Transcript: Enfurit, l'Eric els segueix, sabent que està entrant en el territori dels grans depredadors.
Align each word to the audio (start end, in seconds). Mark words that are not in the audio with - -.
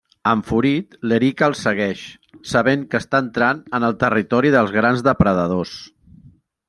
Enfurit, 0.29 0.95
l'Eric 1.09 1.43
els 1.47 1.59
segueix, 1.67 2.01
sabent 2.53 2.85
que 2.93 3.01
està 3.03 3.21
entrant 3.25 3.61
en 3.81 3.87
el 3.91 3.97
territori 4.05 4.53
dels 4.57 4.75
grans 4.79 5.05
depredadors. 5.09 5.77